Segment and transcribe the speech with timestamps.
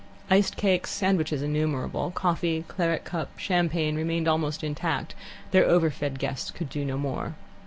[0.31, 5.13] Iced cakes, sandwiches innumerable, coffee, claret cup, champagne, remained almost intact:
[5.51, 7.35] their overfed guests could do no more.